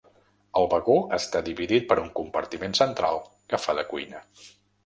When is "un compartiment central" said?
2.05-3.23